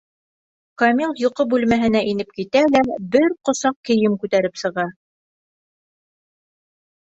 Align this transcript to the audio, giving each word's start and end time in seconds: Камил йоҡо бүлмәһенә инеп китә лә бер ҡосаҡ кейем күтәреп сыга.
Камил 0.81 1.11
йоҡо 1.23 1.45
бүлмәһенә 1.51 2.01
инеп 2.15 2.33
китә 2.39 2.65
лә 2.77 2.83
бер 3.17 3.37
ҡосаҡ 3.51 3.79
кейем 3.93 4.19
күтәреп 4.27 4.61
сыга. 4.65 4.89